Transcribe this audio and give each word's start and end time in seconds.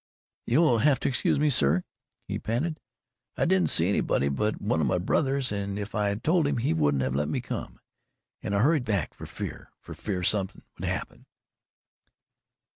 "You'll 0.47 0.79
have 0.79 0.99
to 1.01 1.07
excuse 1.09 1.39
me, 1.39 1.51
sir," 1.51 1.83
he 2.27 2.39
panted, 2.39 2.79
"I 3.37 3.45
didn't 3.45 3.69
see 3.69 3.87
anybody 3.87 4.29
but 4.29 4.59
one 4.59 4.81
of 4.81 4.87
my 4.87 4.97
brothers, 4.97 5.51
and 5.51 5.77
if 5.77 5.93
I 5.93 6.07
had 6.07 6.23
told 6.23 6.47
him, 6.47 6.57
he 6.57 6.73
wouldn't 6.73 7.03
have 7.03 7.13
let 7.13 7.29
ME 7.29 7.39
come. 7.39 7.79
And 8.41 8.55
I 8.55 8.61
hurried 8.63 8.83
back 8.83 9.13
for 9.13 9.27
fear 9.27 9.69
for 9.79 9.93
fear 9.93 10.23
something 10.23 10.63
would 10.79 10.85
happen." 10.87 11.27